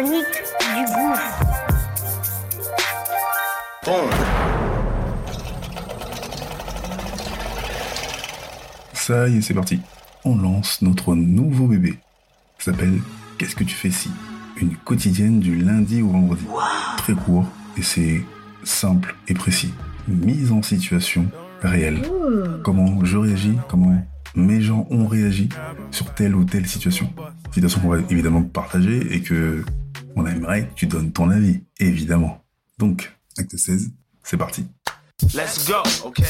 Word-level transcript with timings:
Du 0.00 0.06
gouffre. 0.06 1.40
Ça 8.94 9.28
y 9.28 9.36
est, 9.36 9.40
c'est 9.42 9.52
parti. 9.52 9.78
On 10.24 10.36
lance 10.38 10.80
notre 10.80 11.14
nouveau 11.14 11.66
bébé. 11.66 11.98
Ça 12.58 12.72
s'appelle 12.72 12.98
Qu'est-ce 13.36 13.54
que 13.54 13.64
tu 13.64 13.74
fais 13.74 13.90
si? 13.90 14.08
Une 14.56 14.74
quotidienne 14.74 15.38
du 15.38 15.56
lundi 15.56 16.00
au 16.00 16.08
vendredi. 16.08 16.46
Très 16.96 17.12
court 17.12 17.44
et 17.76 17.82
c'est 17.82 18.24
simple 18.64 19.14
et 19.28 19.34
précis. 19.34 19.74
Mise 20.08 20.50
en 20.50 20.62
situation 20.62 21.26
réelle. 21.60 22.00
Comment 22.64 23.04
je 23.04 23.18
réagis, 23.18 23.58
comment 23.68 24.02
mes 24.34 24.62
gens 24.62 24.86
ont 24.90 25.06
réagi 25.06 25.50
sur 25.90 26.14
telle 26.14 26.34
ou 26.34 26.44
telle 26.44 26.66
situation? 26.66 27.12
Situation 27.52 27.80
qu'on 27.82 27.88
va 27.88 27.98
évidemment 28.08 28.42
partager 28.42 29.14
et 29.14 29.20
que 29.20 29.62
on 30.16 30.26
aimerait 30.26 30.66
que 30.68 30.74
tu 30.74 30.86
donnes 30.86 31.12
ton 31.12 31.30
avis, 31.30 31.62
évidemment. 31.78 32.42
Donc, 32.78 33.14
acte 33.38 33.56
16, 33.56 33.90
c'est 34.22 34.36
parti. 34.36 34.66
Let's 35.34 35.66
go, 35.66 35.82
okay? 36.04 36.24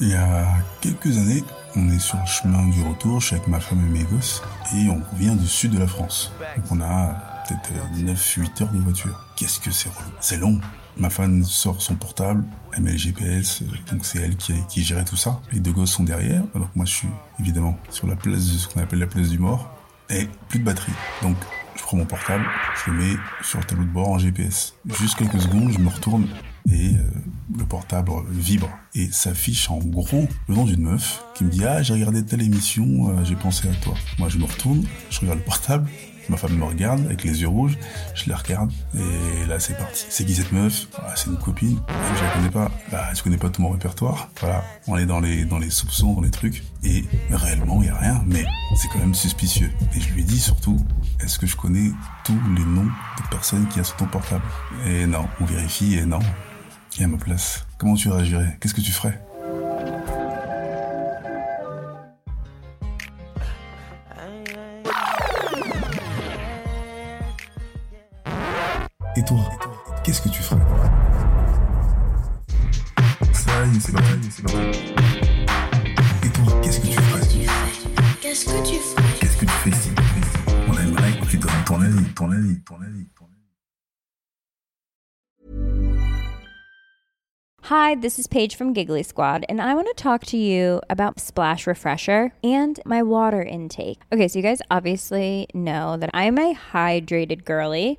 Il 0.00 0.08
y 0.08 0.14
a 0.14 0.46
quelques 0.80 1.18
années, 1.18 1.44
on 1.76 1.90
est 1.90 1.98
sur 1.98 2.18
le 2.18 2.26
chemin 2.26 2.66
du 2.68 2.82
retour, 2.82 3.20
je 3.20 3.26
suis 3.26 3.36
avec 3.36 3.48
ma 3.48 3.60
femme 3.60 3.84
et 3.86 3.98
mes 3.98 4.04
gosses, 4.04 4.42
et 4.74 4.88
on 4.88 5.02
revient 5.12 5.36
du 5.36 5.46
sud 5.46 5.72
de 5.72 5.78
la 5.78 5.86
France. 5.86 6.32
Donc 6.56 6.64
on 6.70 6.80
a 6.80 7.29
peut-être 7.54 7.92
9-8 7.94 8.62
heures 8.62 8.72
de 8.72 8.78
voiture. 8.78 9.26
Qu'est-ce 9.36 9.60
que 9.60 9.70
c'est 9.70 9.90
C'est 10.20 10.38
long. 10.38 10.60
Ma 10.96 11.10
femme 11.10 11.44
sort 11.44 11.80
son 11.80 11.94
portable, 11.94 12.44
elle 12.72 12.82
met 12.82 12.92
le 12.92 12.98
GPS, 12.98 13.62
euh, 13.62 13.66
donc 13.90 14.04
c'est 14.04 14.18
elle 14.18 14.36
qui, 14.36 14.52
qui 14.68 14.82
gérait 14.82 15.04
tout 15.04 15.16
ça. 15.16 15.40
Les 15.52 15.60
deux 15.60 15.72
gosses 15.72 15.92
sont 15.92 16.04
derrière, 16.04 16.42
alors 16.54 16.70
que 16.72 16.76
moi 16.76 16.84
je 16.84 16.92
suis 16.92 17.08
évidemment 17.38 17.78
sur 17.90 18.06
la 18.06 18.16
place, 18.16 18.52
de 18.52 18.58
ce 18.58 18.68
qu'on 18.68 18.80
appelle 18.80 18.98
la 18.98 19.06
place 19.06 19.28
du 19.28 19.38
mort, 19.38 19.70
et 20.10 20.28
plus 20.48 20.58
de 20.58 20.64
batterie. 20.64 20.92
Donc 21.22 21.36
je 21.76 21.82
prends 21.82 21.96
mon 21.96 22.04
portable, 22.04 22.44
je 22.84 22.90
le 22.90 22.98
mets 22.98 23.16
sur 23.42 23.60
le 23.60 23.64
tableau 23.64 23.84
de 23.84 23.90
bord 23.90 24.08
en 24.08 24.18
GPS. 24.18 24.74
Juste 24.98 25.16
quelques 25.16 25.40
secondes, 25.40 25.72
je 25.72 25.78
me 25.78 25.88
retourne 25.88 26.26
et 26.70 26.94
euh, 26.94 27.02
le 27.56 27.64
portable 27.64 28.10
vibre 28.30 28.68
et 28.94 29.10
s'affiche 29.10 29.70
en 29.70 29.78
gros 29.78 30.28
le 30.48 30.54
nom 30.54 30.64
d'une 30.64 30.82
meuf 30.82 31.24
qui 31.34 31.44
me 31.44 31.50
dit 31.50 31.64
ah 31.64 31.82
j'ai 31.82 31.94
regardé 31.94 32.24
telle 32.24 32.42
émission, 32.42 33.10
euh, 33.10 33.24
j'ai 33.24 33.36
pensé 33.36 33.68
à 33.68 33.74
toi. 33.74 33.94
Moi 34.18 34.28
je 34.28 34.38
me 34.38 34.44
retourne, 34.44 34.84
je 35.10 35.20
regarde 35.20 35.38
le 35.38 35.44
portable, 35.44 35.88
ma 36.30 36.36
femme 36.36 36.56
me 36.56 36.64
regarde 36.64 37.04
avec 37.06 37.24
les 37.24 37.42
yeux 37.42 37.48
rouges, 37.48 37.76
je 38.14 38.30
la 38.30 38.36
regarde 38.36 38.70
et 38.94 39.46
là 39.46 39.58
c'est 39.60 39.76
parti. 39.76 40.06
C'est 40.08 40.24
qui 40.24 40.34
cette 40.34 40.52
meuf? 40.52 40.86
Ah, 40.96 41.12
C'est 41.16 41.26
une 41.28 41.36
copine. 41.38 41.78
Ah, 41.88 41.92
Je 42.16 42.24
la 42.24 42.30
connais 42.30 42.50
pas. 42.50 42.70
Bah 42.90 43.08
je 43.14 43.22
connais 43.22 43.36
pas 43.36 43.50
tout 43.50 43.60
mon 43.62 43.70
répertoire. 43.70 44.30
Voilà, 44.40 44.62
on 44.86 44.96
est 44.96 45.06
dans 45.06 45.20
les 45.20 45.70
soupçons, 45.70 46.14
dans 46.14 46.20
les 46.22 46.30
trucs 46.30 46.62
et 46.84 47.04
réellement 47.30 47.82
il 47.82 47.86
y 47.88 47.90
a 47.90 47.96
rien, 47.96 48.22
mais 48.26 48.44
c'est 48.76 48.88
quand 48.88 49.00
même 49.00 49.14
suspicieux. 49.14 49.70
Et 49.94 50.00
je 50.00 50.12
lui 50.14 50.24
dis 50.24 50.38
surtout 50.40 50.78
est-ce 51.22 51.38
que 51.38 51.46
je 51.46 51.56
connais 51.56 51.90
tous 52.24 52.38
les 52.56 52.64
noms 52.64 52.84
des 52.86 53.28
personnes 53.30 53.66
qui 53.68 53.80
a 53.80 53.84
sur 53.84 53.96
ton 53.96 54.06
portable? 54.06 54.44
Et 54.86 55.06
non, 55.06 55.26
on 55.40 55.44
vérifie 55.44 55.94
et 55.96 56.06
non. 56.06 56.20
Et 56.98 57.04
à 57.04 57.08
ma 57.08 57.18
place, 57.18 57.66
comment 57.78 57.94
tu 57.94 58.08
réagirais? 58.08 58.56
Qu'est-ce 58.60 58.74
que 58.74 58.80
tu 58.80 58.92
ferais? 58.92 59.20
Et 69.16 69.24
toi, 69.24 69.38
qu'est-ce 70.04 70.22
que 70.22 70.28
tu 70.28 70.40
ferais 70.40 70.60
Ça 73.32 73.66
y 73.66 73.76
est, 73.76 73.80
c'est 73.80 73.92
parti, 73.92 74.30
c'est 74.30 74.42
parti. 74.42 74.94
Et 76.22 76.28
toi, 76.30 76.60
qu'est-ce 76.62 76.80
que 76.80 76.86
tu 76.86 76.92
ferais 76.92 77.20
Qu'est-ce 78.20 78.44
que 78.44 78.68
tu 78.68 78.76
ferais 78.76 79.02
Qu'est-ce 79.18 79.36
que 79.36 79.46
tu 79.46 79.52
fais 79.52 79.70
ici 79.70 79.90
On 80.68 80.78
aimerait 80.78 81.18
que 81.20 81.26
tu 81.26 81.38
donnes 81.38 81.50
ton 81.66 81.80
avis, 81.80 82.04
ton 82.14 82.30
avis, 82.30 82.60
ton 82.62 82.76
avis, 82.76 83.08
ton 83.18 83.24
avis. 83.24 83.30
Hi, 87.62 87.96
this 87.96 88.18
is 88.20 88.28
Paige 88.28 88.54
from 88.54 88.72
Giggly 88.72 89.02
Squad, 89.02 89.44
and 89.48 89.60
I 89.60 89.74
want 89.74 89.88
to 89.88 89.94
talk 90.00 90.24
to 90.26 90.36
you 90.36 90.80
about 90.88 91.18
Splash 91.18 91.66
Refresher 91.66 92.32
and 92.44 92.78
my 92.84 93.02
water 93.02 93.42
intake. 93.42 93.98
Okay, 94.12 94.28
so 94.28 94.38
you 94.38 94.42
guys 94.44 94.62
obviously 94.70 95.48
know 95.52 95.96
that 95.96 96.10
I'm 96.14 96.38
a 96.38 96.54
hydrated 96.72 97.44
girly, 97.44 97.98